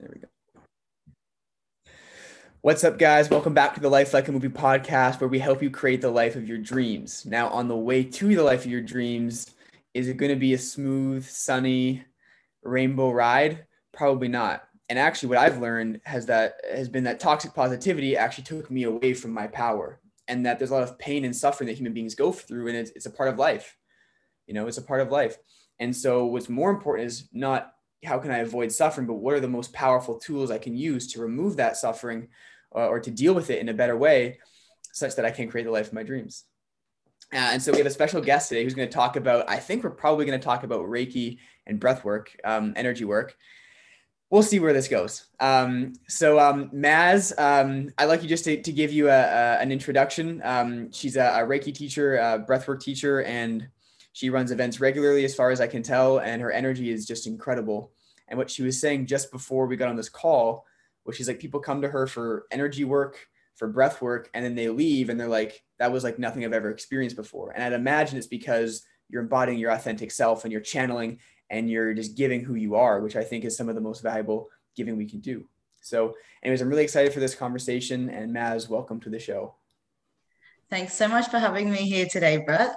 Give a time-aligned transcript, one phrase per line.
[0.00, 0.28] There we go.
[2.60, 3.28] What's up, guys?
[3.30, 6.10] Welcome back to the Life Like a Movie podcast, where we help you create the
[6.10, 7.26] life of your dreams.
[7.26, 9.50] Now, on the way to the life of your dreams,
[9.94, 12.04] is it going to be a smooth, sunny,
[12.62, 13.66] rainbow ride?
[13.92, 14.68] Probably not.
[14.88, 18.84] And actually, what I've learned has that has been that toxic positivity actually took me
[18.84, 21.92] away from my power, and that there's a lot of pain and suffering that human
[21.92, 23.76] beings go through, and it's, it's a part of life.
[24.46, 25.36] You know, it's a part of life.
[25.80, 27.72] And so, what's more important is not
[28.04, 31.12] how can I avoid suffering, but what are the most powerful tools I can use
[31.12, 32.28] to remove that suffering
[32.70, 34.38] or, or to deal with it in a better way,
[34.92, 36.44] such that I can create the life of my dreams.
[37.32, 39.56] Uh, and so we have a special guest today who's going to talk about, I
[39.56, 43.36] think we're probably going to talk about Reiki and breath work, um, energy work.
[44.30, 45.26] We'll see where this goes.
[45.40, 49.58] Um, so um, Maz, um, I'd like you just to, to give you a, a,
[49.60, 50.40] an introduction.
[50.44, 53.68] Um, she's a, a, Reiki teacher, a breathwork teacher, and
[54.18, 57.28] she runs events regularly, as far as I can tell, and her energy is just
[57.28, 57.92] incredible.
[58.26, 60.66] And what she was saying just before we got on this call
[61.04, 64.56] was she's like, people come to her for energy work, for breath work, and then
[64.56, 67.52] they leave and they're like, that was like nothing I've ever experienced before.
[67.52, 71.94] And I'd imagine it's because you're embodying your authentic self and you're channeling and you're
[71.94, 74.96] just giving who you are, which I think is some of the most valuable giving
[74.96, 75.48] we can do.
[75.80, 78.10] So, anyways, I'm really excited for this conversation.
[78.10, 79.54] And Maz, welcome to the show.
[80.70, 82.74] Thanks so much for having me here today, Brett.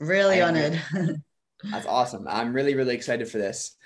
[0.00, 0.80] Really honored.
[1.70, 2.26] That's awesome.
[2.28, 3.76] I'm really, really excited for this.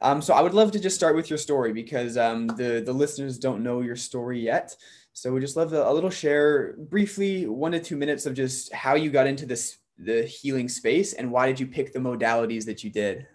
[0.00, 2.92] Um, so I would love to just start with your story because um, the the
[2.92, 4.74] listeners don't know your story yet.
[5.12, 8.72] So we just love a, a little share briefly, one to two minutes of just
[8.72, 12.64] how you got into this the healing space and why did you pick the modalities
[12.66, 13.26] that you did.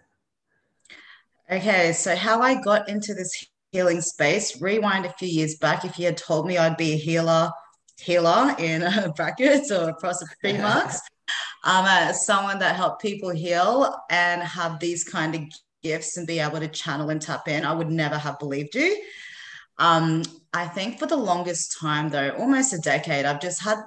[1.50, 5.98] Okay, so how I got into this healing space, rewind a few years back, if
[5.98, 7.50] you had told me I'd be a healer,
[8.00, 8.82] healer in
[9.16, 11.00] brackets or across the three marks,
[11.64, 15.42] um, as someone that helped people heal and have these kind of
[15.82, 19.02] gifts and be able to channel and tap in, I would never have believed you.
[19.78, 23.78] Um, I think for the longest time, though, almost a decade, I've just had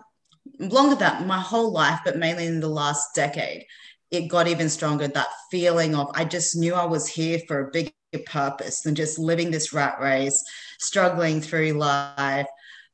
[0.59, 3.65] longer than my whole life, but mainly in the last decade,
[4.11, 5.07] it got even stronger.
[5.07, 7.91] That feeling of I just knew I was here for a bigger
[8.25, 10.43] purpose than just living this rat race,
[10.79, 12.47] struggling through life,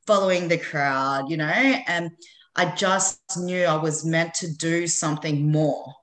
[0.05, 2.11] following the crowd, you know, and
[2.55, 5.93] I just knew I was meant to do something more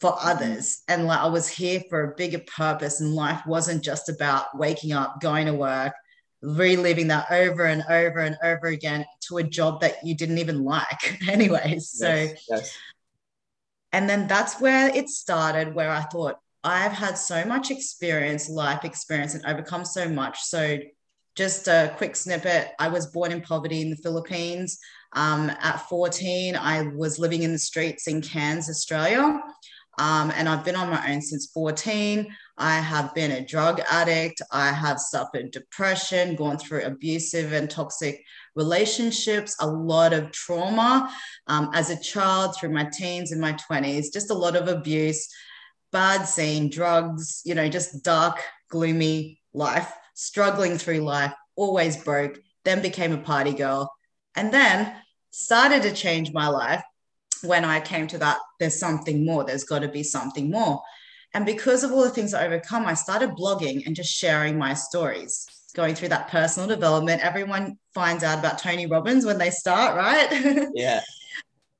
[0.00, 0.28] for mm-hmm.
[0.28, 0.82] others.
[0.88, 4.92] And like I was here for a bigger purpose and life wasn't just about waking
[4.92, 5.94] up going to work
[6.40, 10.62] reliving that over and over and over again to a job that you didn't even
[10.62, 12.78] like anyways so yes, yes.
[13.92, 18.84] and then that's where it started where I thought I've had so much experience life
[18.84, 20.40] experience and overcome so much.
[20.40, 20.78] So
[21.34, 22.72] just a quick snippet.
[22.78, 24.78] I was born in poverty in the Philippines
[25.12, 29.40] um, at 14 I was living in the streets in Cairns Australia
[29.98, 32.26] um, and I've been on my own since 14.
[32.56, 34.40] I have been a drug addict.
[34.52, 38.24] I have suffered depression, gone through abusive and toxic
[38.54, 41.12] relationships, a lot of trauma
[41.48, 45.28] um, as a child through my teens and my 20s, just a lot of abuse,
[45.90, 48.40] bad scene, drugs, you know, just dark,
[48.70, 53.90] gloomy life, struggling through life, always broke, then became a party girl,
[54.38, 54.94] and then
[55.30, 56.82] started to change my life
[57.42, 60.80] when I came to that, there's something more, there's got to be something more.
[61.34, 64.74] And because of all the things I overcome, I started blogging and just sharing my
[64.74, 67.24] stories, going through that personal development.
[67.24, 70.68] Everyone finds out about Tony Robbins when they start, right?
[70.74, 71.00] Yeah.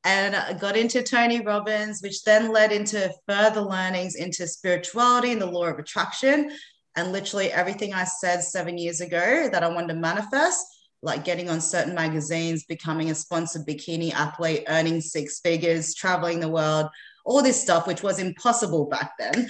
[0.04, 5.41] and I got into Tony Robbins, which then led into further learnings into spirituality and
[5.41, 6.50] the law of attraction.
[6.97, 10.66] And literally everything I said seven years ago that I wanted to manifest
[11.03, 16.48] like getting on certain magazines, becoming a sponsored bikini athlete, earning six figures, traveling the
[16.48, 16.88] world,
[17.25, 19.48] all this stuff, which was impossible back then,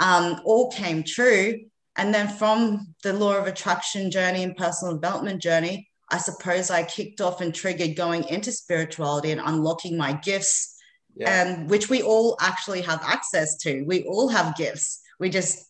[0.00, 1.54] um, all came true.
[1.96, 6.82] And then from the law of attraction journey and personal development journey, I suppose I
[6.82, 10.76] kicked off and triggered going into spirituality and unlocking my gifts,
[11.14, 11.42] yeah.
[11.42, 13.84] and which we all actually have access to.
[13.84, 15.00] We all have gifts.
[15.20, 15.64] We just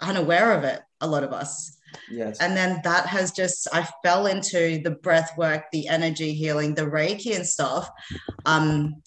[0.00, 1.76] unaware of it, a lot of us.
[2.10, 2.38] Yes.
[2.40, 6.82] And then that has just, I fell into the breath work, the energy healing, the
[6.82, 7.90] Reiki and stuff.
[8.44, 9.02] Um,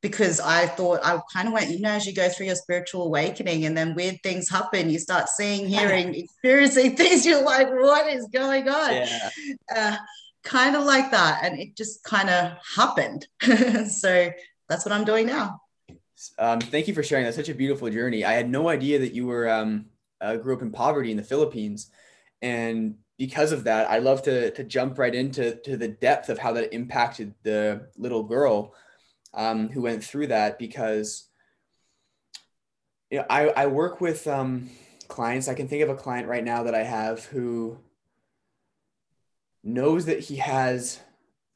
[0.00, 3.04] because I thought I kind of went, you know, as you go through your spiritual
[3.04, 8.06] awakening and then weird things happen, you start seeing, hearing, experiencing things, you're like, what
[8.06, 8.92] is going on?
[8.92, 9.30] Yeah.
[9.74, 9.96] Uh,
[10.44, 11.40] kind of like that.
[11.42, 13.26] And it just kind of happened.
[13.90, 14.30] so
[14.68, 15.60] that's what I'm doing now.
[16.38, 17.24] Um, thank you for sharing.
[17.24, 18.24] That's such a beautiful journey.
[18.24, 19.86] I had no idea that you were um,
[20.20, 21.90] uh, grew up in poverty in the Philippines,
[22.42, 26.38] and because of that, I love to to jump right into to the depth of
[26.38, 28.74] how that impacted the little girl
[29.34, 31.28] um, who went through that because
[33.10, 34.70] you know I, I work with um,
[35.08, 37.78] clients, I can think of a client right now that I have who
[39.64, 41.00] knows that he has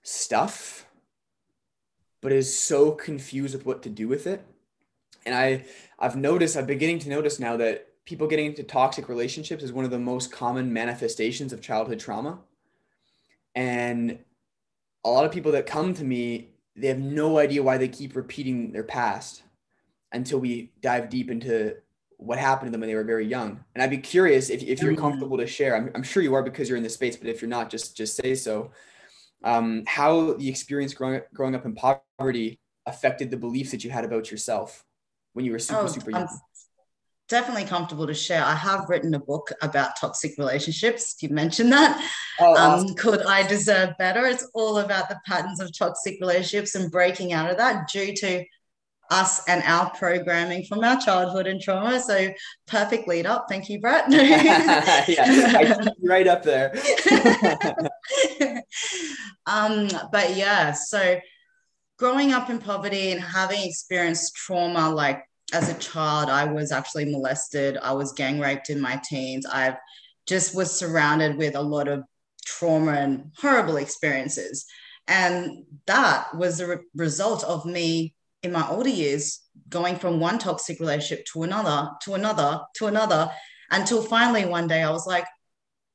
[0.02, 0.86] stuff,
[2.20, 4.44] but is so confused with what to do with it.
[5.24, 5.66] And I,
[5.98, 9.84] I've noticed, I'm beginning to notice now that people getting into toxic relationships is one
[9.84, 12.40] of the most common manifestations of childhood trauma.
[13.54, 14.18] And
[15.04, 18.16] a lot of people that come to me, they have no idea why they keep
[18.16, 19.42] repeating their past
[20.12, 21.76] until we dive deep into
[22.16, 23.62] what happened to them when they were very young.
[23.74, 25.00] And I'd be curious if, if you're mm-hmm.
[25.00, 27.42] comfortable to share, I'm, I'm sure you are because you're in this space, but if
[27.42, 28.70] you're not, just, just say so.
[29.44, 34.04] Um, how the experience growing, growing up in poverty affected the beliefs that you had
[34.04, 34.84] about yourself
[35.32, 36.22] when you were super, oh, super young.
[36.22, 36.28] I'm
[37.28, 38.44] definitely comfortable to share.
[38.44, 41.16] I have written a book about toxic relationships.
[41.20, 42.10] You mentioned that.
[42.40, 42.94] Oh, um, awesome.
[42.96, 44.26] Called I Deserve Better.
[44.26, 48.44] It's all about the patterns of toxic relationships and breaking out of that due to
[49.10, 52.00] us and our programming from our childhood and trauma.
[52.00, 52.32] So
[52.66, 53.46] perfect lead up.
[53.48, 54.06] Thank you, Brett.
[54.10, 56.72] yeah, right up there.
[59.46, 61.18] um, but yeah, so
[61.98, 65.22] growing up in poverty and having experienced trauma, like
[65.52, 67.78] as a child, I was actually molested.
[67.82, 69.46] I was gang raped in my teens.
[69.46, 69.76] I've
[70.26, 72.04] just was surrounded with a lot of
[72.44, 74.66] trauma and horrible experiences.
[75.08, 80.38] And that was a re- result of me in my older years going from one
[80.38, 83.30] toxic relationship to another, to another, to another,
[83.70, 85.26] until finally one day I was like,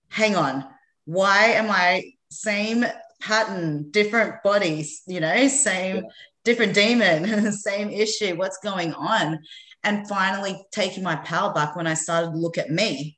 [0.10, 0.66] hang on,
[1.06, 2.86] why am I same
[3.20, 6.02] pattern, different bodies, you know, same yeah.
[6.44, 9.40] different demon, same issue, what's going on?
[9.84, 13.18] And finally taking my power back when I started to look at me.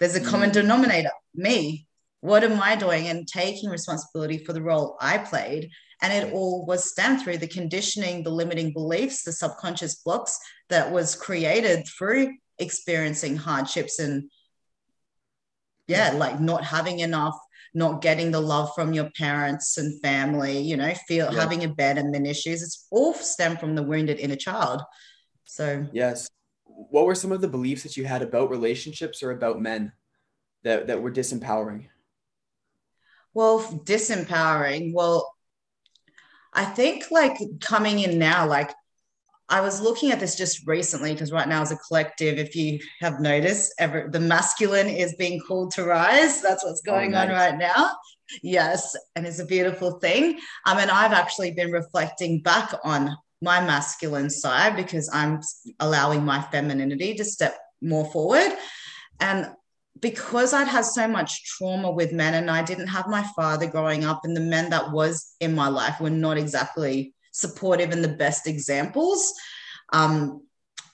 [0.00, 0.54] There's a common mm.
[0.54, 1.86] denominator, me.
[2.20, 3.06] What am I doing?
[3.08, 5.70] And taking responsibility for the role I played
[6.00, 10.92] and it all was stemmed through the conditioning, the limiting beliefs, the subconscious blocks that
[10.92, 14.30] was created through experiencing hardships and,
[15.88, 17.36] yeah, like not having enough,
[17.74, 21.40] not getting the love from your parents and family, you know, feel yeah.
[21.40, 22.62] having abandonment issues.
[22.62, 24.82] It's all stem from the wounded inner child.
[25.44, 26.28] So, yes.
[26.64, 29.92] What were some of the beliefs that you had about relationships or about men
[30.62, 31.86] that, that were disempowering?
[33.34, 34.92] Well, disempowering.
[34.94, 35.32] Well,
[36.52, 38.72] I think like coming in now, like
[39.50, 42.78] I was looking at this just recently because right now as a collective, if you
[43.00, 46.42] have noticed, ever the masculine is being called to rise.
[46.42, 47.30] That's what's oh, going oh, nice.
[47.30, 47.90] on right now.
[48.42, 50.38] Yes, and it's a beautiful thing.
[50.66, 55.40] Um, and I've actually been reflecting back on my masculine side because I'm
[55.80, 58.52] allowing my femininity to step more forward.
[59.20, 59.50] And
[60.00, 64.04] because I'd had so much trauma with men and I didn't have my father growing
[64.04, 68.08] up, and the men that was in my life were not exactly supportive and the
[68.08, 69.32] best examples.
[69.92, 70.42] Um,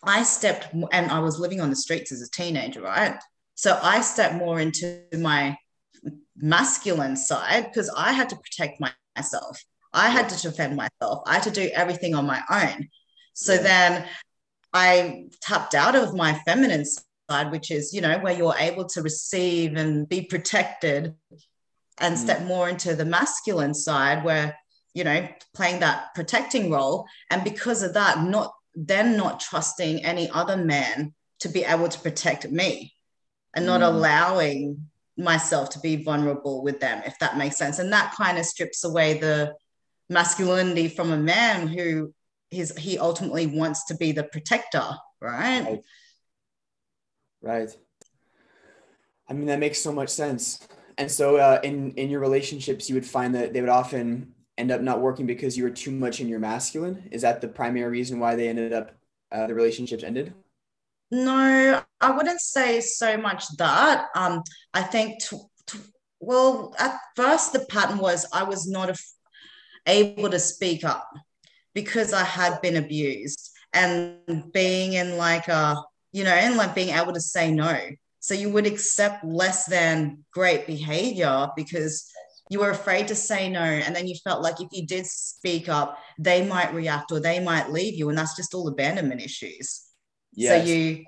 [0.02, 3.16] I stepped, and I was living on the streets as a teenager, right?
[3.54, 5.56] So I stepped more into my
[6.36, 8.80] masculine side because I had to protect
[9.16, 9.62] myself.
[9.92, 11.22] I had to defend myself.
[11.26, 12.88] I had to do everything on my own.
[13.34, 13.62] So yeah.
[13.62, 14.04] then
[14.72, 16.84] I tapped out of my feminine
[17.30, 21.14] side, which is, you know, where you're able to receive and be protected
[21.98, 22.18] and mm.
[22.18, 24.56] step more into the masculine side where,
[24.94, 27.06] you know, playing that protecting role.
[27.30, 32.00] And because of that, not then not trusting any other man to be able to
[32.00, 32.94] protect me
[33.54, 33.86] and not mm.
[33.86, 37.78] allowing myself to be vulnerable with them, if that makes sense.
[37.78, 39.54] And that kind of strips away the
[40.08, 42.12] masculinity from a man who
[42.50, 44.88] his he ultimately wants to be the protector,
[45.20, 45.64] right?
[45.64, 45.80] right.
[47.42, 47.70] Right.
[49.28, 50.66] I mean, that makes so much sense.
[50.96, 54.70] And so, uh, in in your relationships, you would find that they would often end
[54.70, 57.08] up not working because you were too much in your masculine.
[57.10, 58.92] Is that the primary reason why they ended up
[59.32, 60.32] uh, the relationships ended?
[61.10, 64.06] No, I wouldn't say so much that.
[64.14, 64.42] Um,
[64.72, 65.78] I think, t- t-
[66.20, 68.98] well, at first the pattern was I was not a-
[69.86, 71.08] able to speak up
[71.74, 75.76] because I had been abused and being in like a
[76.14, 77.76] you know, and like being able to say no.
[78.20, 82.08] So you would accept less than great behavior because
[82.54, 83.58] you were afraid to say no.
[83.58, 87.40] And then you felt like if you did speak up, they might react or they
[87.40, 88.08] might leave you.
[88.08, 89.82] And that's just all abandonment issues.
[90.32, 90.64] Yes.
[90.64, 91.04] So you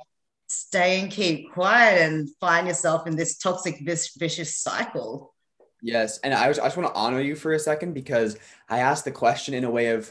[0.49, 5.35] stay and keep quiet and find yourself in this toxic, vicious cycle.
[5.81, 6.19] Yes.
[6.19, 8.37] And I, was, I just want to honor you for a second because
[8.69, 10.11] I asked the question in a way of,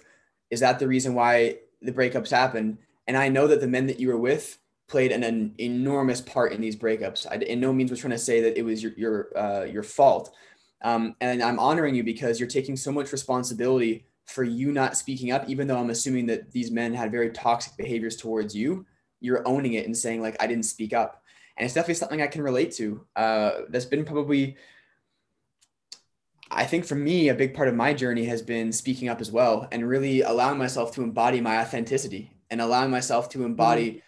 [0.49, 2.77] is that the reason why the breakups happen?
[3.07, 6.53] And I know that the men that you were with played an, an enormous part
[6.53, 7.27] in these breakups.
[7.29, 9.83] I in no means was trying to say that it was your your uh, your
[9.83, 10.33] fault.
[10.85, 15.31] Um, and I'm honoring you because you're taking so much responsibility for you not speaking
[15.31, 18.85] up, even though I'm assuming that these men had very toxic behaviors towards you.
[19.19, 21.23] You're owning it and saying like I didn't speak up.
[21.57, 23.03] and it's definitely something I can relate to.
[23.15, 24.57] Uh, that's been probably,
[26.51, 29.31] I think for me, a big part of my journey has been speaking up as
[29.31, 34.03] well and really allowing myself to embody my authenticity and allowing myself to embody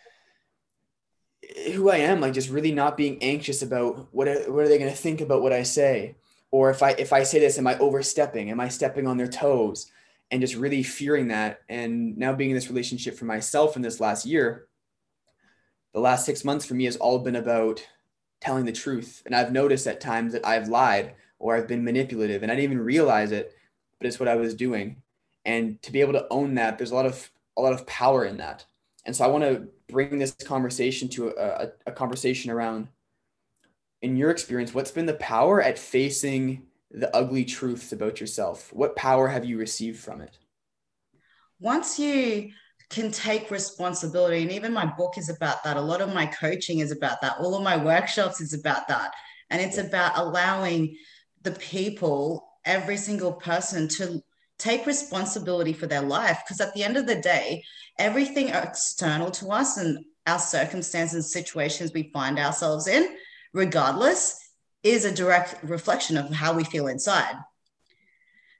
[1.43, 1.71] mm-hmm.
[1.71, 4.77] who I am, like just really not being anxious about what are, what are they
[4.77, 6.15] going to think about what I say,
[6.57, 8.49] or if I if I say this, am I overstepping?
[8.49, 9.91] Am I stepping on their toes?
[10.31, 13.99] And just really fearing that, and now being in this relationship for myself in this
[13.99, 14.65] last year,
[15.93, 17.85] the last six months for me has all been about
[18.41, 19.21] telling the truth.
[19.27, 22.71] And I've noticed at times that I've lied or I've been manipulative, and I didn't
[22.71, 23.55] even realize it,
[23.99, 25.03] but it's what I was doing.
[25.45, 28.25] And to be able to own that, there's a lot of a lot of power
[28.25, 28.65] in that.
[29.05, 32.87] And so I want to bring this conversation to a, a conversation around,
[34.01, 38.71] in your experience, what's been the power at facing the ugly truths about yourself?
[38.73, 40.37] What power have you received from it?
[41.59, 42.51] Once you
[42.89, 46.79] can take responsibility, and even my book is about that, a lot of my coaching
[46.79, 49.11] is about that, all of my workshops is about that.
[49.49, 50.95] And it's about allowing
[51.41, 54.21] the people, every single person, to
[54.57, 57.63] take responsibility for their life because at the end of the day
[57.99, 63.15] everything external to us and our circumstances and situations we find ourselves in
[63.53, 64.39] regardless
[64.83, 67.35] is a direct reflection of how we feel inside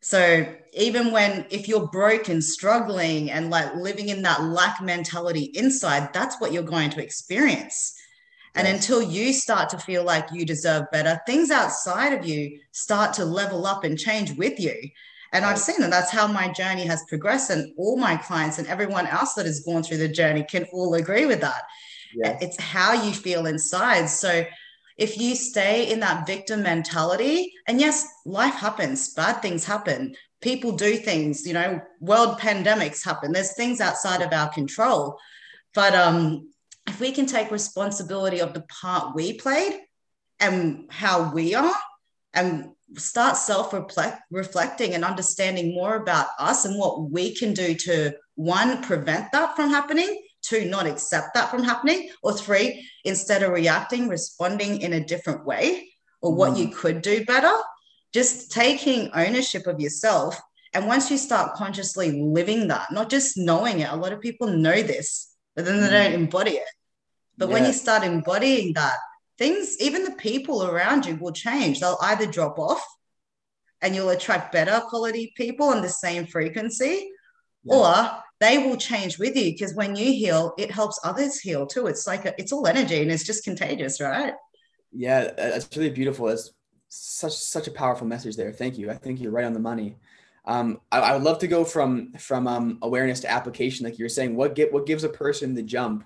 [0.01, 6.12] so even when if you're broken struggling and like living in that lack mentality inside
[6.13, 7.94] that's what you're going to experience
[8.56, 13.13] and until you start to feel like you deserve better things outside of you start
[13.13, 14.74] to level up and change with you
[15.34, 17.50] and I've seen that that's how my journey has progressed.
[17.50, 20.94] And all my clients and everyone else that has gone through the journey can all
[20.94, 21.63] agree with that.
[22.41, 24.08] It's how you feel inside.
[24.08, 24.46] So
[24.98, 30.72] if you stay in that victim mentality, and yes, life happens, bad things happen, people
[30.72, 35.18] do things, you know, world pandemics happen, there's things outside of our control.
[35.74, 36.51] But um,
[36.88, 39.80] if we can take responsibility of the part we played
[40.39, 41.75] and how we are,
[42.34, 43.74] and start self
[44.32, 49.56] reflecting and understanding more about us and what we can do to one, prevent that
[49.56, 54.94] from happening, two, not accept that from happening, or three, instead of reacting, responding in
[54.94, 55.89] a different way,
[56.22, 56.60] or what mm.
[56.60, 57.54] you could do better,
[58.13, 60.39] just taking ownership of yourself.
[60.74, 64.48] And once you start consciously living that, not just knowing it, a lot of people
[64.48, 65.92] know this, but then they mm.
[65.92, 66.70] don't embody it.
[67.38, 67.54] But yeah.
[67.54, 68.98] when you start embodying that,
[69.38, 71.80] things, even the people around you will change.
[71.80, 72.84] They'll either drop off
[73.82, 77.12] and you'll attract better quality people on the same frequency,
[77.63, 77.75] yeah.
[77.75, 81.88] or they will change with you because when you heal, it helps others heal too.
[81.88, 84.34] It's like a, it's all energy and it's just contagious, right?
[84.91, 86.27] Yeah, that's really beautiful.
[86.29, 86.51] It's
[86.89, 88.51] such such a powerful message there.
[88.51, 88.89] Thank you.
[88.89, 89.98] I think you're right on the money.
[90.46, 94.06] Um, I, I, would love to go from from um, awareness to application, like you
[94.06, 94.36] were saying.
[94.36, 96.06] What get what gives a person the jump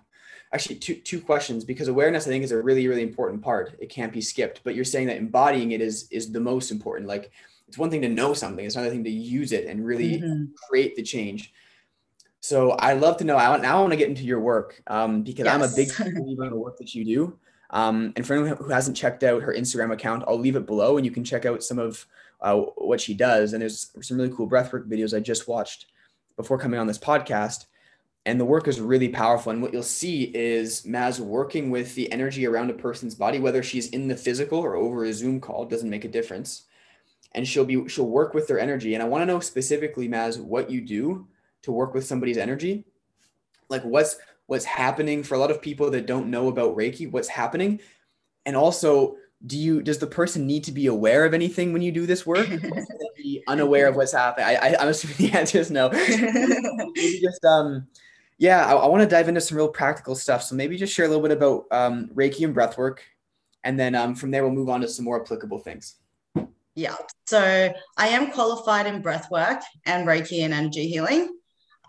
[0.54, 3.76] actually two two questions because awareness I think is a really really important part.
[3.80, 4.62] It can't be skipped.
[4.64, 7.08] But you're saying that embodying it is is the most important.
[7.08, 7.32] Like
[7.68, 10.46] it's one thing to know something; it's another thing to use it and really mm-hmm.
[10.70, 11.54] create the change.
[12.42, 13.38] So I love to know.
[13.38, 15.54] I want, now I want to get into your work um, because yes.
[15.54, 17.40] I'm a big believer in the work that you do.
[17.70, 20.98] Um, and for anyone who hasn't checked out her Instagram account, I'll leave it below,
[20.98, 22.06] and you can check out some of
[22.42, 23.54] uh, what she does.
[23.54, 25.86] And there's some really cool breathwork videos I just watched
[26.36, 27.66] before coming on this podcast
[28.26, 29.52] and the work is really powerful.
[29.52, 33.64] And what you'll see is Maz working with the energy around a person's body, whether
[33.64, 36.66] she's in the physical or over a Zoom call, doesn't make a difference.
[37.34, 38.94] And she'll be she'll work with their energy.
[38.94, 41.28] And I want to know specifically, Maz, what you do
[41.64, 42.86] to work with somebody's energy.
[43.70, 47.28] Like what's what's happening for a lot of people that don't know about Reiki, what's
[47.28, 47.80] happening.
[48.46, 49.16] And also,
[49.46, 52.26] do you does the person need to be aware of anything when you do this
[52.26, 52.50] work?
[53.18, 54.48] be unaware of what's happening?
[54.48, 55.90] I, I, I'm assuming the answer is no.
[56.96, 57.88] Maybe just um
[58.38, 60.42] yeah, I, I want to dive into some real practical stuff.
[60.42, 63.04] So maybe just share a little bit about um, Reiki and breath work
[63.64, 65.96] and then um, from there we'll move on to some more applicable things.
[66.76, 66.96] Yeah.
[67.26, 71.38] So I am qualified in breath work and Reiki and energy healing.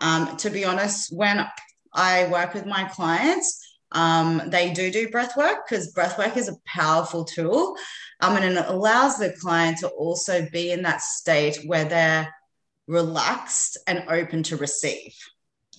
[0.03, 1.47] Um, to be honest, when
[1.93, 3.59] I work with my clients,
[3.93, 7.77] um, they do do breathwork because breathwork is a powerful tool.
[8.19, 12.33] Um, and it allows the client to also be in that state where they're
[12.85, 15.15] relaxed and open to receive.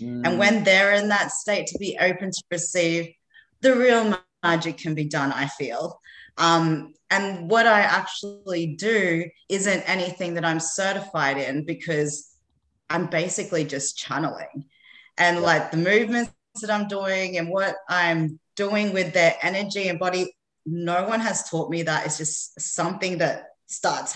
[0.00, 0.26] Mm.
[0.26, 3.12] And when they're in that state to be open to receive,
[3.60, 6.00] the real magic can be done, I feel.
[6.38, 12.33] Um, and what I actually do isn't anything that I'm certified in because
[12.90, 14.66] I'm basically just channeling.
[15.16, 19.98] And like the movements that I'm doing and what I'm doing with their energy and
[19.98, 20.34] body,
[20.66, 22.06] no one has taught me that.
[22.06, 24.14] It's just something that starts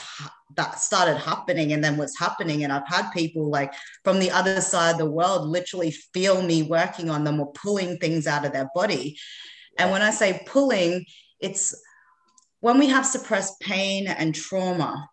[0.57, 3.73] that started happening and then was happening and i've had people like
[4.05, 7.97] from the other side of the world literally feel me working on them or pulling
[7.97, 9.17] things out of their body
[9.79, 11.07] And when I say pulling,
[11.41, 11.75] it's
[12.61, 15.09] when we have suppressed pain and trauma,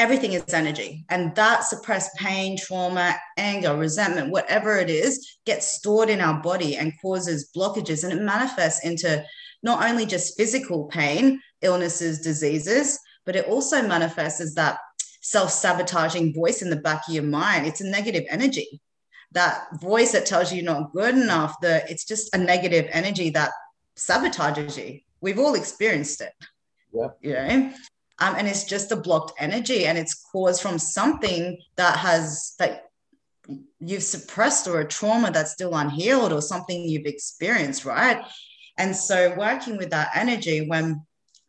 [0.00, 1.04] everything is energy.
[1.10, 6.76] And that suppressed pain, trauma, anger, resentment, whatever it is, gets stored in our body
[6.76, 8.02] and causes blockages.
[8.02, 9.22] And it manifests into
[9.62, 14.78] not only just physical pain, illnesses, diseases, but it also manifests as that
[15.20, 17.66] self sabotaging voice in the back of your mind.
[17.66, 18.80] It's a negative energy.
[19.32, 23.28] That voice that tells you you're not good enough, the, it's just a negative energy
[23.30, 23.50] that
[23.96, 25.00] sabotages you.
[25.20, 26.32] We've all experienced it.
[26.90, 27.08] Yeah.
[27.20, 27.72] You know?
[28.20, 32.90] Um, and it's just a blocked energy and it's caused from something that has that
[33.80, 38.22] you've suppressed or a trauma that's still unhealed or something you've experienced, right?
[38.78, 41.02] And so working with that energy when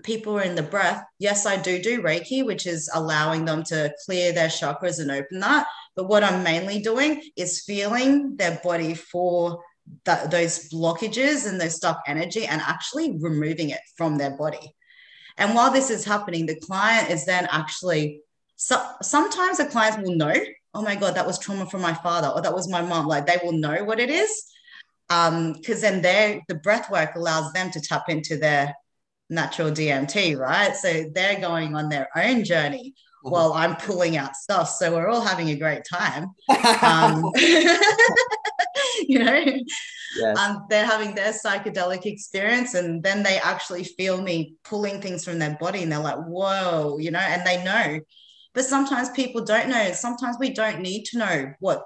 [0.03, 3.93] people are in the breath, yes, I do do Reiki, which is allowing them to
[4.05, 5.67] clear their chakras and open that.
[5.95, 9.61] But what I'm mainly doing is feeling their body for
[10.05, 14.73] that, those blockages and those stuck energy and actually removing it from their body.
[15.41, 18.21] And while this is happening, the client is then actually,
[18.57, 20.35] so, sometimes the clients will know,
[20.75, 23.07] oh my God, that was trauma from my father or that was my mom.
[23.07, 24.29] Like they will know what it is.
[25.09, 28.75] Because um, then the breath work allows them to tap into their
[29.31, 30.75] natural DMT, right?
[30.75, 32.93] So they're going on their own journey.
[33.21, 34.69] While I'm pulling out stuff.
[34.69, 36.27] So we're all having a great time.
[36.81, 37.31] Um,
[39.07, 39.43] you know,
[40.17, 40.37] yes.
[40.37, 45.39] um, they're having their psychedelic experience and then they actually feel me pulling things from
[45.39, 47.99] their body and they're like, whoa, you know, and they know.
[48.53, 49.91] But sometimes people don't know.
[49.93, 51.83] Sometimes we don't need to know what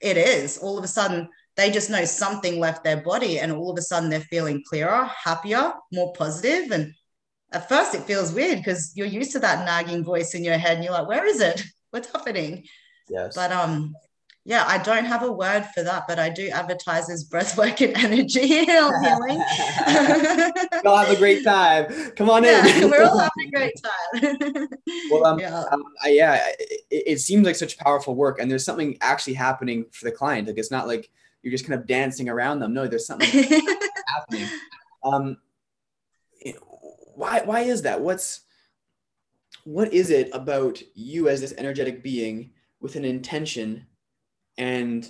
[0.00, 0.58] it is.
[0.58, 3.82] All of a sudden, they just know something left their body and all of a
[3.82, 6.14] sudden they're feeling clearer, happier, more.
[6.18, 6.94] And
[7.52, 10.76] at first it feels weird because you're used to that nagging voice in your head
[10.76, 11.62] and you're like, where is it?
[11.90, 12.64] What's happening?
[13.08, 13.34] Yes.
[13.34, 13.94] But um
[14.44, 17.96] yeah, I don't have a word for that, but I do advertise as breathwork and
[17.96, 18.64] energy healing.
[19.86, 22.12] we all have a great time.
[22.16, 22.90] Come on yeah, in.
[22.90, 24.68] we're all having a great time.
[25.12, 28.64] well, um, yeah, um, I, yeah it, it, seems like such powerful work, and there's
[28.64, 30.48] something actually happening for the client.
[30.48, 31.08] Like it's not like
[31.44, 32.74] you're just kind of dancing around them.
[32.74, 33.30] No, there's something
[34.08, 34.48] happening.
[35.04, 35.36] Um,
[37.14, 38.00] why why is that?
[38.00, 38.40] What's
[39.64, 43.86] what is it about you as this energetic being with an intention
[44.58, 45.08] and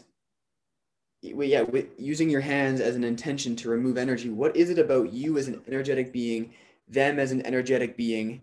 [1.22, 5.12] yeah with using your hands as an intention to remove energy what is it about
[5.12, 6.52] you as an energetic being
[6.88, 8.42] them as an energetic being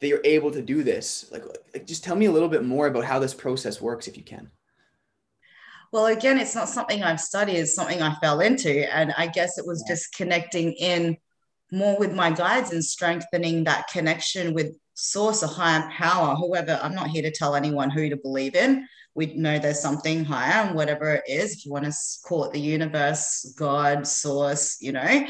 [0.00, 2.86] that you're able to do this like, like just tell me a little bit more
[2.86, 4.50] about how this process works if you can
[5.90, 9.58] well again it's not something i've studied it's something i fell into and i guess
[9.58, 9.94] it was yeah.
[9.94, 11.16] just connecting in
[11.70, 16.34] more with my guides and strengthening that connection with source a higher power.
[16.34, 18.88] Whoever i'm not here to tell anyone who to believe in.
[19.14, 22.52] We know there's something higher and whatever it is if you want to call it
[22.52, 25.26] the universe god source you know.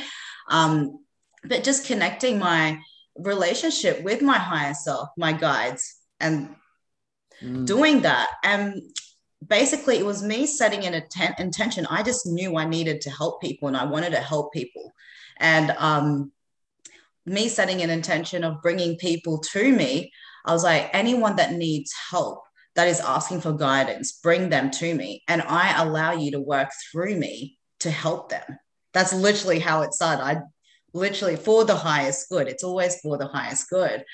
[0.50, 1.04] Um,
[1.44, 2.78] but just connecting my
[3.16, 6.54] relationship with my higher self my guides and
[7.42, 7.66] mm.
[7.66, 8.28] doing that.
[8.42, 8.82] And
[9.46, 11.86] basically it was me setting an intent, intention.
[11.90, 14.92] I just knew i needed to help people and i wanted to help people
[15.40, 16.32] and um,
[17.26, 20.10] me setting an intention of bringing people to me
[20.46, 22.42] i was like anyone that needs help
[22.78, 26.68] that is asking for guidance, bring them to me, and I allow you to work
[26.92, 28.56] through me to help them.
[28.94, 30.22] That's literally how it started.
[30.22, 30.42] I
[30.94, 32.46] literally for the highest good.
[32.46, 34.04] It's always for the highest good.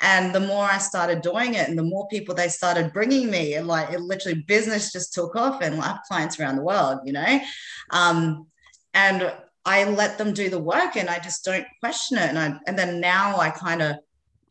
[0.00, 3.52] And the more I started doing it, and the more people they started bringing me,
[3.52, 7.00] and like it literally business just took off, and I have clients around the world,
[7.04, 7.40] you know.
[7.90, 8.46] Um,
[8.94, 9.30] and
[9.66, 12.30] I let them do the work, and I just don't question it.
[12.30, 13.96] And I, and then now I kind of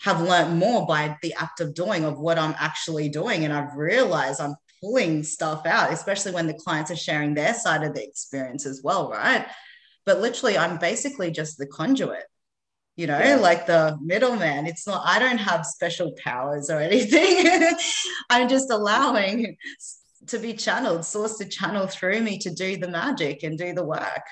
[0.01, 3.45] have learned more by the act of doing of what I'm actually doing.
[3.45, 7.83] And I've realized I'm pulling stuff out, especially when the clients are sharing their side
[7.83, 9.47] of the experience as well, right?
[10.05, 12.25] But literally, I'm basically just the conduit,
[12.95, 13.37] you know, yeah.
[13.37, 14.67] like the middleman.
[14.67, 17.73] It's not, I don't have special powers or anything.
[18.29, 19.55] I'm just allowing
[20.27, 23.83] to be channeled, source to channel through me to do the magic and do the
[23.83, 24.23] work.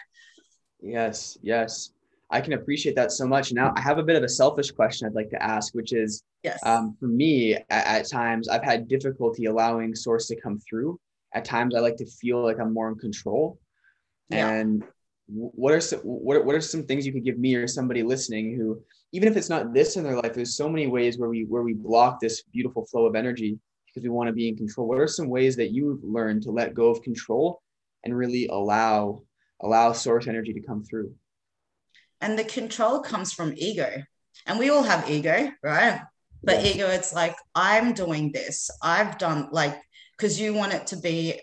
[0.84, 1.92] Yes, yes.
[2.30, 3.54] I can appreciate that so much.
[3.54, 6.24] Now, I have a bit of a selfish question I'd like to ask, which is
[6.44, 6.60] yes.
[6.66, 11.00] um, for me, at, at, times, I've had difficulty allowing source to come through.
[11.34, 13.60] At times, I like to feel like I'm more in control.
[14.30, 14.50] Yeah.
[14.50, 14.84] And
[15.28, 18.56] what are some what, what are some things you could give me or somebody listening
[18.56, 18.82] who
[19.14, 21.64] even if it's not this in their life there's so many ways where we where
[21.64, 25.00] we block this beautiful flow of energy because we want to be in control what
[25.00, 27.62] are some ways that you've learned to let go of control
[28.04, 29.22] and really allow
[29.64, 31.14] allow source energy to come through
[32.24, 34.02] and the control comes from ego.
[34.46, 36.02] And we all have ego, right?
[36.42, 36.76] But yes.
[36.76, 38.70] ego, it's like, I'm doing this.
[38.82, 39.78] I've done like,
[40.18, 41.42] because you want it to be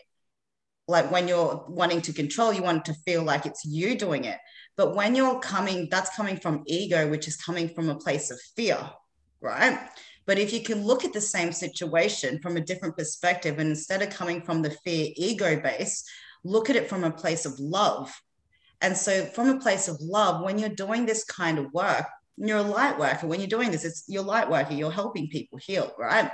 [0.89, 4.25] like when you're wanting to control, you want it to feel like it's you doing
[4.25, 4.39] it.
[4.77, 8.41] But when you're coming, that's coming from ego, which is coming from a place of
[8.57, 8.79] fear,
[9.43, 9.79] right?
[10.27, 14.01] But if you can look at the same situation from a different perspective, and instead
[14.01, 16.05] of coming from the fear ego base,
[16.45, 18.13] look at it from a place of love.
[18.81, 22.59] And so, from a place of love, when you're doing this kind of work, you're
[22.59, 23.27] a light worker.
[23.27, 26.31] When you're doing this, it's you're light worker, you're helping people heal, right?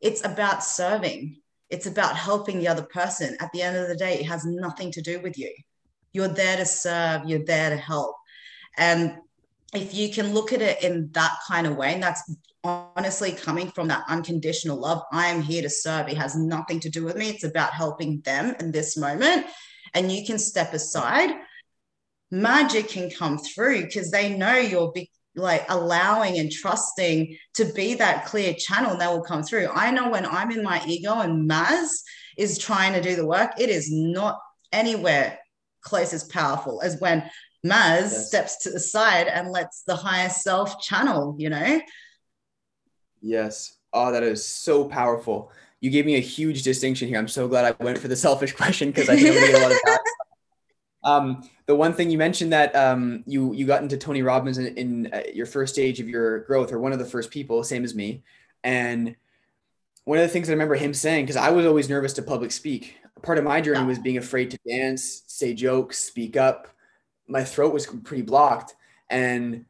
[0.00, 1.36] It's about serving,
[1.68, 3.36] it's about helping the other person.
[3.40, 5.52] At the end of the day, it has nothing to do with you.
[6.12, 8.16] You're there to serve, you're there to help.
[8.78, 9.16] And
[9.74, 12.22] if you can look at it in that kind of way, and that's
[12.64, 16.08] honestly coming from that unconditional love, I am here to serve.
[16.08, 17.28] It has nothing to do with me.
[17.28, 19.46] It's about helping them in this moment.
[19.94, 21.30] And you can step aside.
[22.30, 27.94] Magic can come through because they know you're be- like allowing and trusting to be
[27.94, 29.68] that clear channel that will come through.
[29.74, 31.88] I know when I'm in my ego and Maz
[32.38, 34.38] is trying to do the work, it is not
[34.72, 35.38] anywhere
[35.82, 37.20] close as powerful as when
[37.64, 38.28] Maz yes.
[38.28, 41.80] steps to the side and lets the higher self channel, you know?
[43.24, 43.78] Yes.
[43.94, 45.50] Oh, that is so powerful.
[45.80, 47.18] You gave me a huge distinction here.
[47.18, 49.78] I'm so glad I went for the selfish question because I get a lot of
[49.84, 50.00] that.
[51.04, 54.76] Um, the one thing you mentioned that um, you you got into Tony Robbins in,
[54.76, 57.84] in uh, your first stage of your growth, or one of the first people, same
[57.84, 58.22] as me.
[58.62, 59.16] And
[60.04, 62.52] one of the things I remember him saying, because I was always nervous to public
[62.52, 62.96] speak.
[63.22, 66.68] Part of my journey was being afraid to dance, say jokes, speak up.
[67.26, 68.74] My throat was pretty blocked,
[69.08, 69.64] and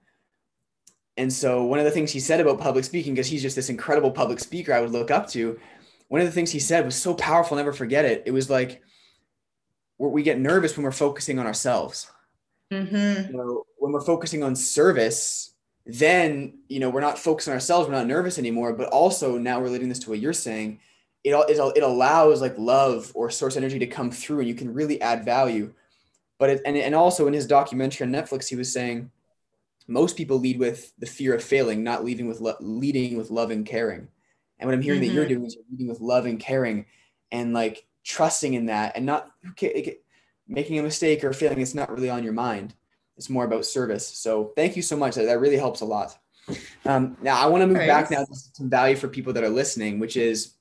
[1.17, 3.69] and so one of the things he said about public speaking, because he's just this
[3.69, 5.59] incredible public speaker I would look up to,
[6.09, 8.25] one of the things he said was so powerful, I'll never forget it.
[8.27, 8.83] It was like,
[9.99, 12.11] we get nervous when we're focusing on ourselves.
[12.73, 13.33] Mm-hmm.
[13.33, 15.55] You know, when we're focusing on service,
[15.87, 17.89] then you know we're not focusing on ourselves.
[17.89, 18.73] We're not nervous anymore.
[18.73, 20.81] But also now relating this to what you're saying,
[21.23, 24.55] it all it, it allows like love or source energy to come through, and you
[24.55, 25.73] can really add value.
[26.39, 29.11] But it, and and also in his documentary on Netflix, he was saying
[29.87, 33.51] most people lead with the fear of failing, not leading with lo- leading with love
[33.51, 34.09] and caring.
[34.59, 35.09] And what I'm hearing mm-hmm.
[35.09, 35.35] that you're mm-hmm.
[35.35, 36.87] doing is you're leading with love and caring,
[37.33, 39.31] and like trusting in that, and not
[40.49, 42.75] making a mistake or feeling it's not really on your mind.
[43.17, 44.07] It's more about service.
[44.07, 45.15] So thank you so much.
[45.15, 46.19] That, that really helps a lot.
[46.85, 47.89] Um, now I want to move Praise.
[47.89, 50.55] back now to some value for people that are listening, which is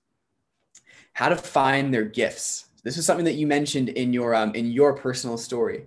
[1.14, 2.66] how to find their gifts.
[2.84, 5.86] This is something that you mentioned in your um, in your personal story,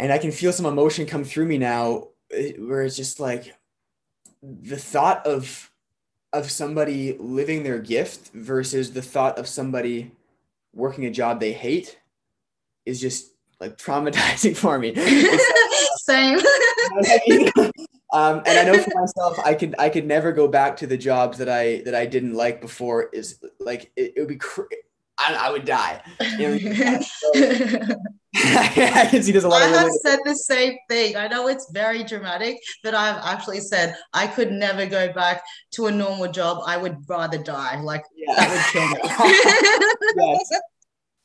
[0.00, 3.54] and I can feel some emotion come through me now, eh, where it's just like
[4.42, 5.70] the thought of
[6.32, 10.12] of somebody living their gift versus the thought of somebody
[10.72, 11.98] working a job they hate
[12.86, 14.94] is just like traumatizing for me.
[15.98, 16.38] Same.
[18.12, 20.96] um, and I know for myself, I could I could never go back to the
[20.96, 23.10] jobs that I that I didn't like before.
[23.12, 24.36] Is like it, it would be.
[24.36, 24.62] Cr-
[25.20, 26.02] I, I, would die.
[26.38, 27.32] You know, so,
[28.34, 29.62] I can see there's a lot.
[29.62, 31.16] I have said the same thing.
[31.16, 35.86] I know it's very dramatic, but I've actually said I could never go back to
[35.86, 36.62] a normal job.
[36.66, 37.80] I would rather die.
[37.80, 38.34] Like yeah.
[38.36, 40.26] that would kill me.
[40.40, 40.60] yes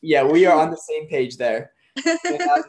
[0.05, 1.71] yeah, we are on the same page there.
[2.05, 2.61] And, uh,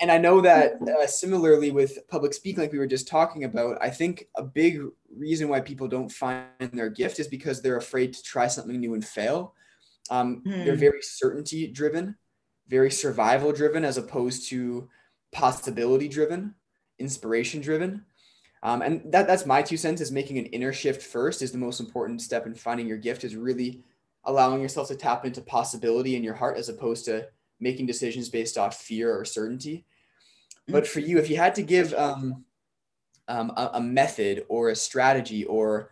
[0.00, 3.78] and I know that uh, similarly with public speaking, like we were just talking about,
[3.80, 4.80] I think a big
[5.16, 8.94] reason why people don't find their gift is because they're afraid to try something new
[8.94, 9.54] and fail.
[10.10, 10.64] Um, hmm.
[10.64, 12.16] They're very certainty driven,
[12.68, 14.88] very survival driven, as opposed to
[15.32, 16.54] possibility driven,
[16.98, 18.04] inspiration driven.
[18.62, 21.58] Um, and that, that's my two cents is making an inner shift first is the
[21.58, 23.82] most important step in finding your gift is really
[24.24, 27.26] allowing yourself to tap into possibility in your heart as opposed to
[27.60, 29.84] making decisions based off fear or certainty.
[30.66, 32.44] But for you, if you had to give um,
[33.28, 35.90] um, a, a method or a strategy or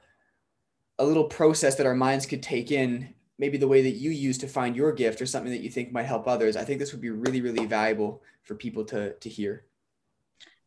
[0.99, 3.13] a little process that our minds could take in,
[3.43, 5.91] maybe the way that you use to find your gift or something that you think
[5.91, 9.29] might help others, I think this would be really, really valuable for people to, to
[9.29, 9.65] hear.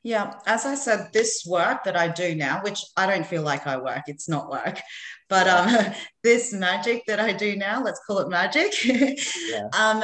[0.03, 3.65] Yeah, as I said, this work that I do now, which I don't feel like
[3.65, 4.81] I work, it's not work,
[5.29, 9.69] but um, this magic that I do now, let's call it magic, yeah.
[9.71, 10.03] um,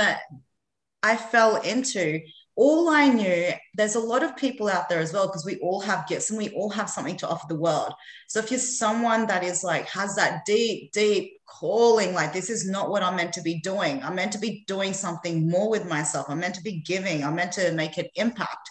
[1.04, 2.22] I fell into.
[2.58, 5.80] All I knew, there's a lot of people out there as well, because we all
[5.80, 7.94] have gifts and we all have something to offer the world.
[8.28, 12.70] So if you're someone that is like, has that deep, deep calling, like, this is
[12.70, 15.88] not what I'm meant to be doing, I'm meant to be doing something more with
[15.88, 18.70] myself, I'm meant to be giving, I'm meant to make an impact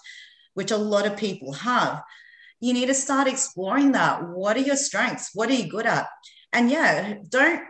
[0.54, 2.02] which a lot of people have.
[2.60, 4.28] You need to start exploring that.
[4.28, 5.30] What are your strengths?
[5.32, 6.06] What are you good at?
[6.52, 7.62] And yeah, don't,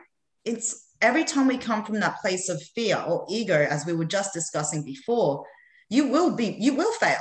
[0.44, 4.04] it's every time we come from that place of fear or ego, as we were
[4.06, 5.44] just discussing before,
[5.90, 7.20] you will be, you will fail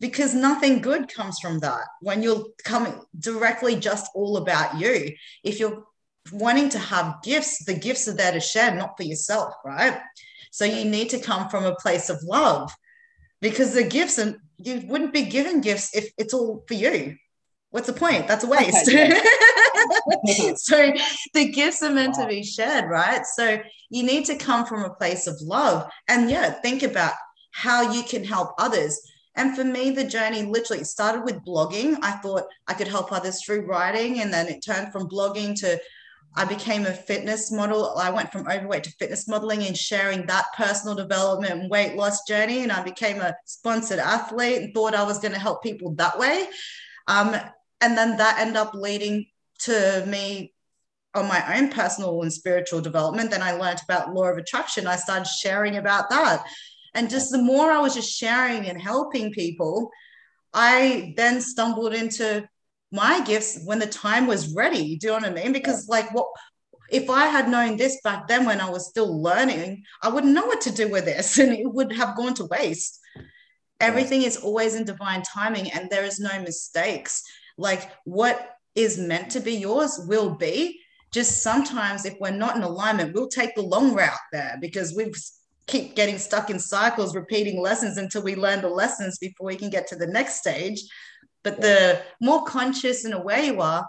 [0.00, 5.12] because nothing good comes from that when you're coming directly just all about you.
[5.44, 5.84] If you're
[6.32, 9.98] wanting to have gifts, the gifts are there to share, not for yourself, right?
[10.50, 12.74] So you need to come from a place of love
[13.40, 17.16] because the gifts and you wouldn't be given gifts if it's all for you.
[17.70, 18.26] What's the point?
[18.26, 18.86] That's a waste.
[20.56, 20.92] so
[21.34, 23.24] the gifts are meant to be shared, right?
[23.24, 25.88] So you need to come from a place of love.
[26.08, 27.14] And yeah, think about
[27.60, 29.00] how you can help others.
[29.36, 31.98] And for me, the journey literally started with blogging.
[32.02, 35.80] I thought I could help others through writing, and then it turned from blogging to
[36.36, 37.96] I became a fitness model.
[37.98, 42.24] I went from overweight to fitness modeling and sharing that personal development and weight loss
[42.24, 42.60] journey.
[42.60, 46.18] And I became a sponsored athlete and thought I was going to help people that
[46.18, 46.46] way.
[47.08, 47.34] Um,
[47.80, 49.26] and then that ended up leading
[49.62, 50.54] to me
[51.14, 53.32] on my own personal and spiritual development.
[53.32, 54.86] Then I learned about law of attraction.
[54.86, 56.46] I started sharing about that.
[56.94, 59.90] And just the more I was just sharing and helping people,
[60.52, 62.48] I then stumbled into
[62.92, 64.96] my gifts when the time was ready.
[64.96, 65.52] Do you know what I mean?
[65.52, 66.26] Because like what
[66.90, 70.46] if I had known this back then when I was still learning, I wouldn't know
[70.46, 72.98] what to do with this and it would have gone to waste.
[73.78, 77.22] Everything is always in divine timing and there is no mistakes.
[77.56, 80.80] Like what is meant to be yours will be.
[81.12, 85.12] Just sometimes, if we're not in alignment, we'll take the long route there because we
[85.70, 89.70] keep getting stuck in cycles, repeating lessons until we learn the lessons before we can
[89.70, 90.82] get to the next stage.
[91.42, 91.60] But yeah.
[91.60, 93.86] the more conscious and aware you are,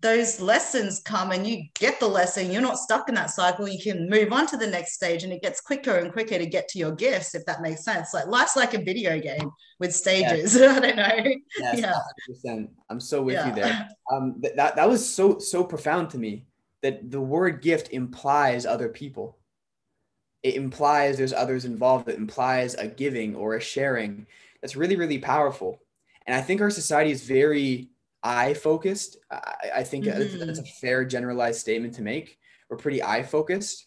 [0.00, 2.52] those lessons come and you get the lesson.
[2.52, 3.68] You're not stuck in that cycle.
[3.68, 6.46] You can move on to the next stage and it gets quicker and quicker to
[6.46, 8.14] get to your gifts, if that makes sense.
[8.14, 9.50] Like life's like a video game
[9.80, 10.56] with stages.
[10.62, 11.32] I don't know.
[11.58, 11.94] Yes, yeah.
[12.46, 12.68] 100%.
[12.88, 13.48] I'm so with yeah.
[13.48, 13.88] you there.
[14.12, 16.46] Um, th- that, that was so, so profound to me
[16.82, 19.36] that the word gift implies other people.
[20.42, 22.08] It implies there's others involved.
[22.08, 24.26] It implies a giving or a sharing.
[24.60, 25.80] That's really, really powerful.
[26.26, 27.90] And I think our society is very
[28.22, 29.16] I focused.
[29.30, 30.46] I, I think mm-hmm.
[30.46, 32.38] that's a fair generalized statement to make.
[32.68, 33.86] We're pretty I focused.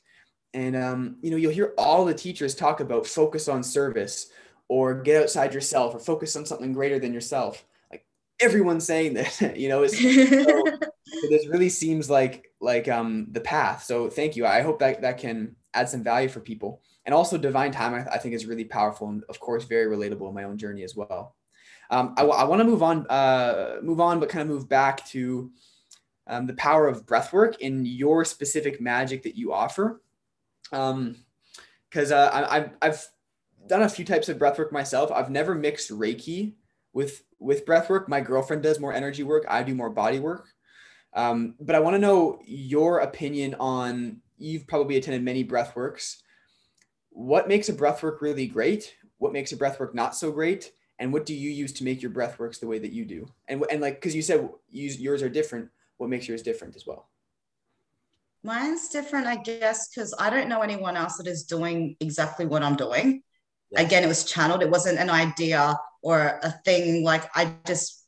[0.54, 4.32] And, um, you know, you'll hear all the teachers talk about focus on service
[4.68, 7.66] or get outside yourself or focus on something greater than yourself.
[7.90, 8.06] Like
[8.40, 10.90] everyone's saying this, you know, it's, so,
[11.30, 13.84] this really seems like, like um, the path.
[13.84, 14.46] So thank you.
[14.46, 16.82] I hope that that can add some value for people.
[17.06, 20.28] And also divine time, I, I think is really powerful and of course, very relatable
[20.30, 21.36] in my own journey as well.
[21.90, 25.52] Um, I, want to move on, uh, move on, but kind of move back to
[26.28, 30.02] um, the power of breath work in your specific magic that you offer.
[30.72, 31.18] Um,
[31.90, 33.06] because uh, I, I've
[33.68, 35.12] done a few types of breath work myself.
[35.12, 36.54] I've never mixed Reiki
[36.94, 38.08] with with breath work.
[38.08, 39.46] My girlfriend does more energy work.
[39.50, 40.48] I do more body work.
[41.14, 44.22] Um, but I want to know your opinion on.
[44.38, 46.24] You've probably attended many breath works.
[47.10, 48.96] What makes a breath work really great?
[49.18, 50.72] What makes a breath work not so great?
[51.02, 53.28] and what do you use to make your breath works the way that you do
[53.48, 57.10] and and like because you said yours are different what makes yours different as well
[58.44, 62.64] mine's different i guess because i don't know anyone else that is doing exactly what
[62.64, 63.22] i'm doing
[63.76, 68.01] again it was channeled it wasn't an idea or a thing like i just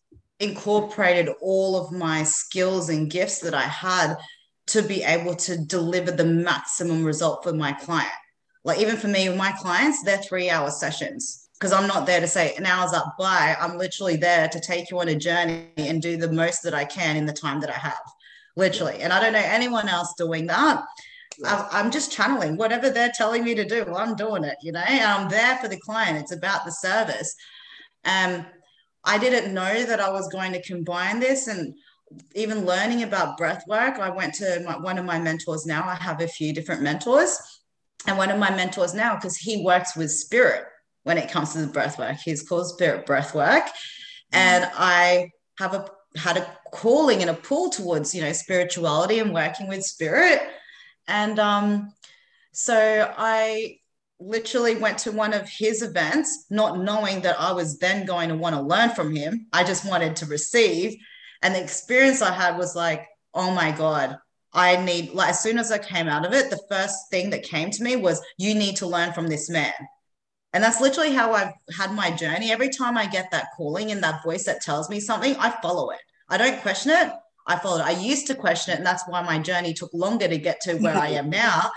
[0.43, 4.15] incorporated all of my skills and gifts that i had
[4.65, 8.11] to be able to deliver the maximum result for my client
[8.63, 12.27] like even for me my clients they're three hour sessions because I'm not there to
[12.27, 13.55] say an hour's up by.
[13.57, 16.83] I'm literally there to take you on a journey and do the most that I
[16.83, 18.03] can in the time that I have,
[18.57, 18.99] literally.
[18.99, 20.83] And I don't know anyone else doing that.
[21.45, 23.85] I'm just channeling whatever they're telling me to do.
[23.95, 24.83] I'm doing it, you know.
[24.85, 26.17] I'm there for the client.
[26.17, 27.33] It's about the service.
[28.03, 28.45] Um,
[29.03, 31.75] I didn't know that I was going to combine this and
[32.35, 33.99] even learning about breath work.
[33.99, 35.83] I went to my, one of my mentors now.
[35.83, 37.37] I have a few different mentors,
[38.07, 40.65] and one of my mentors now, because he works with spirit
[41.03, 42.17] when it comes to the breath work.
[42.23, 43.65] He's called Spirit Breath Work.
[44.31, 49.33] And I have a had a calling and a pull towards, you know, spirituality and
[49.33, 50.41] working with spirit.
[51.07, 51.93] And um,
[52.51, 53.77] so I
[54.25, 58.35] literally went to one of his events, not knowing that I was then going to
[58.35, 59.47] want to learn from him.
[59.53, 60.95] I just wanted to receive.
[61.41, 64.17] And the experience I had was like, oh my God,
[64.53, 67.43] I need, like, as soon as I came out of it, the first thing that
[67.43, 69.73] came to me was, you need to learn from this man.
[70.53, 72.51] And that's literally how I've had my journey.
[72.51, 75.89] Every time I get that calling and that voice that tells me something, I follow
[75.89, 75.99] it.
[76.29, 77.11] I don't question it.
[77.47, 77.85] I follow it.
[77.85, 78.77] I used to question it.
[78.77, 81.71] And that's why my journey took longer to get to where I am now.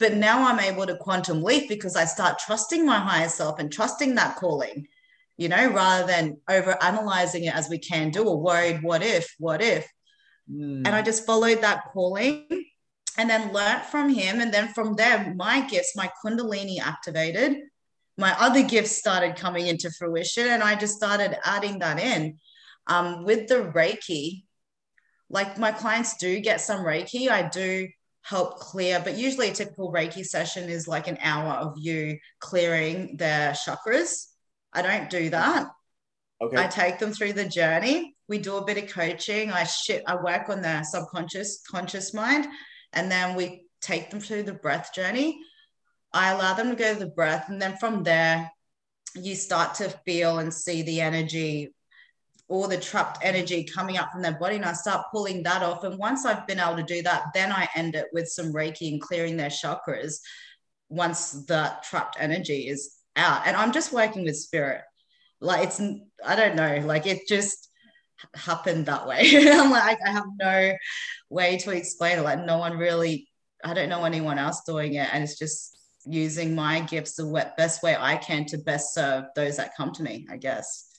[0.00, 3.70] But now I'm able to quantum leap because I start trusting my higher self and
[3.70, 4.88] trusting that calling,
[5.36, 9.32] you know, rather than over analyzing it as we can do or worried, what if,
[9.38, 9.88] what if.
[10.50, 10.86] Mm.
[10.86, 12.46] And I just followed that calling
[13.18, 14.40] and then learnt from him.
[14.40, 17.58] And then from there, my gifts, my Kundalini activated
[18.20, 22.38] my other gifts started coming into fruition and I just started adding that in.
[22.86, 24.44] Um, with the Reiki,
[25.30, 27.88] like my clients do get some Reiki, I do
[28.22, 33.16] help clear, but usually a typical Reiki session is like an hour of you clearing
[33.16, 34.26] their chakras.
[34.72, 35.68] I don't do that.
[36.42, 36.56] Okay.
[36.56, 38.14] I take them through the journey.
[38.28, 39.50] We do a bit of coaching.
[39.50, 42.46] I shit, I work on their subconscious, conscious mind,
[42.92, 45.38] and then we take them through the breath journey.
[46.12, 48.50] I allow them to go to the breath, and then from there,
[49.14, 51.74] you start to feel and see the energy,
[52.50, 55.84] all the trapped energy coming up from their body, and I start pulling that off.
[55.84, 58.92] And once I've been able to do that, then I end it with some Reiki
[58.92, 60.16] and clearing their chakras.
[60.88, 64.82] Once that trapped energy is out, and I'm just working with spirit.
[65.40, 65.80] Like it's
[66.26, 67.70] i don't know like it just
[68.34, 69.30] happened that way.
[69.50, 70.74] I'm like i have no
[71.30, 72.22] way to explain it.
[72.22, 73.28] Like no one really
[73.64, 75.08] i don't know anyone else doing it.
[75.12, 79.58] And it's just using my gifts the best way i can to best serve those
[79.58, 80.89] that come to me i guess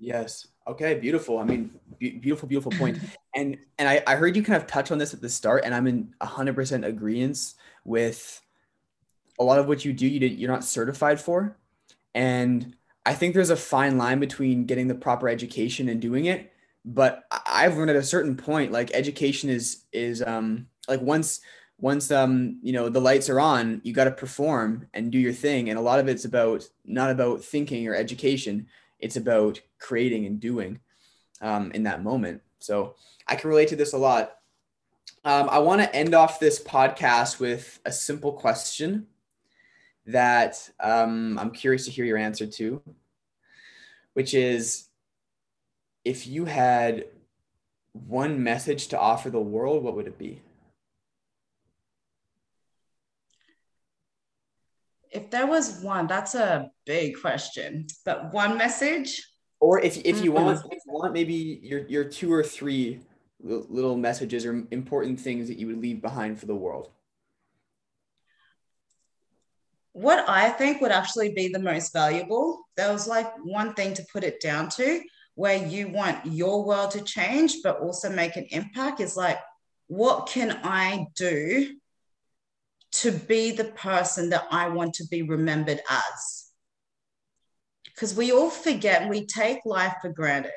[0.00, 2.98] yes okay beautiful i mean be- beautiful beautiful point.
[3.36, 5.74] and and I, I heard you kind of touch on this at the start and
[5.74, 8.40] i'm in 100% agreement with
[9.38, 11.56] a lot of what you do you did you're not certified for
[12.14, 12.74] and
[13.06, 16.52] I think there's a fine line between getting the proper education and doing it.
[16.84, 21.40] But I've learned at a certain point, like education is is um like once
[21.78, 25.32] once um you know the lights are on, you got to perform and do your
[25.32, 25.68] thing.
[25.68, 28.66] And a lot of it's about not about thinking or education.
[29.00, 30.80] It's about creating and doing
[31.40, 32.42] um, in that moment.
[32.58, 32.94] So
[33.26, 34.36] I can relate to this a lot.
[35.24, 39.06] Um, I want to end off this podcast with a simple question
[40.06, 42.82] that um, I'm curious to hear your answer to,
[44.14, 44.88] which is
[46.04, 47.06] if you had
[47.92, 50.40] one message to offer the world, what would it be?
[55.10, 57.86] If there was one, that's a big question.
[58.04, 59.26] But one message?
[59.58, 60.68] Or if, if you want, mm-hmm.
[60.72, 63.00] if you want maybe your, your two or three
[63.42, 66.90] little messages or important things that you would leave behind for the world
[69.92, 74.06] what I think would actually be the most valuable, there was like one thing to
[74.12, 75.02] put it down to
[75.34, 79.38] where you want your world to change, but also make an impact is like,
[79.88, 81.76] what can I do
[82.92, 86.50] to be the person that I want to be remembered as?
[87.84, 90.52] Because we all forget we take life for granted.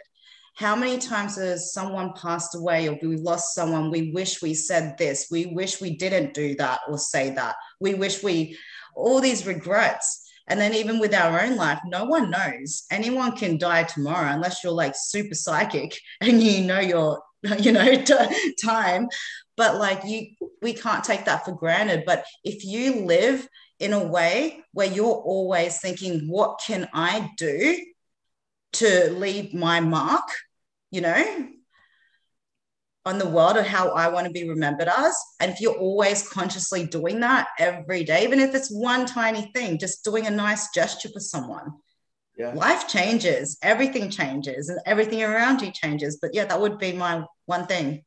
[0.55, 3.89] How many times has someone passed away or we lost someone?
[3.89, 5.27] We wish we said this.
[5.31, 7.55] We wish we didn't do that or say that.
[7.79, 8.57] We wish we
[8.95, 10.31] all these regrets.
[10.47, 12.83] And then even with our own life, no one knows.
[12.91, 17.21] Anyone can die tomorrow unless you're like super psychic and you know your,
[17.59, 19.09] you know, t- time.
[19.55, 20.27] But like you,
[20.61, 22.03] we can't take that for granted.
[22.05, 23.47] But if you live
[23.79, 27.79] in a way where you're always thinking, what can I do
[28.73, 30.27] to leave my mark?
[30.89, 31.47] You know,
[33.05, 35.17] on the world of how I want to be remembered as.
[35.39, 39.77] And if you're always consciously doing that every day, even if it's one tiny thing,
[39.77, 41.73] just doing a nice gesture for someone,
[42.37, 42.53] yeah.
[42.53, 46.17] life changes, everything changes, and everything around you changes.
[46.21, 48.03] But yeah, that would be my one thing.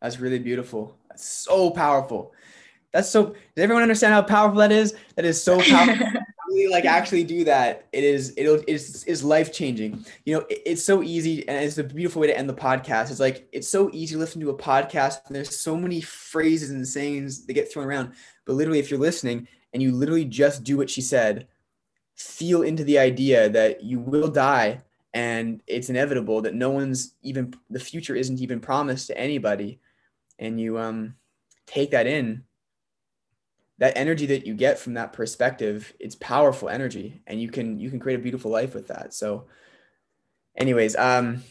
[0.00, 0.96] That's really beautiful.
[1.08, 2.32] That's so powerful.
[2.92, 3.26] That's so.
[3.26, 4.94] Does everyone understand how powerful that is?
[5.16, 6.06] That is so powerful.
[6.54, 10.04] really like actually do that, it is it'll it's is life changing.
[10.24, 13.10] You know, it, it's so easy and it's a beautiful way to end the podcast.
[13.10, 16.70] It's like it's so easy to listen to a podcast and there's so many phrases
[16.70, 18.12] and sayings that get thrown around.
[18.46, 21.48] But literally, if you're listening and you literally just do what she said,
[22.16, 27.54] feel into the idea that you will die and it's inevitable that no one's even
[27.70, 29.80] the future isn't even promised to anybody.
[30.38, 31.14] And you um
[31.66, 32.44] take that in.
[33.78, 37.90] That energy that you get from that perspective it's powerful energy and you can you
[37.90, 39.14] can create a beautiful life with that.
[39.14, 39.46] So
[40.56, 41.42] anyways um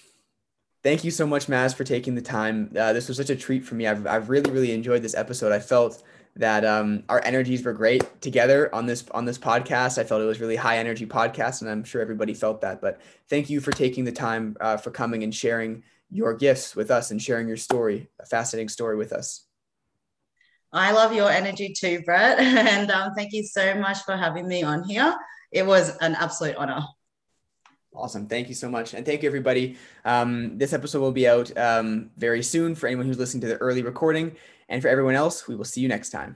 [0.83, 2.71] thank you so much maz for taking the time.
[2.77, 3.87] Uh, this was such a treat for me.
[3.87, 5.53] I've, I've really really enjoyed this episode.
[5.53, 6.03] I felt
[6.35, 10.25] that um, our energies were great together on this on this podcast i felt it
[10.25, 13.71] was really high energy podcast and i'm sure everybody felt that but thank you for
[13.71, 17.57] taking the time uh, for coming and sharing your gifts with us and sharing your
[17.57, 19.45] story a fascinating story with us
[20.75, 22.39] I love your energy too, Brett.
[22.39, 25.15] And um, thank you so much for having me on here.
[25.51, 26.81] It was an absolute honor.
[27.95, 28.25] Awesome.
[28.27, 28.95] Thank you so much.
[28.95, 29.77] And thank you, everybody.
[30.03, 33.57] Um, this episode will be out um, very soon for anyone who's listening to the
[33.57, 34.35] early recording.
[34.73, 36.35] And for everyone else, we will see you next time.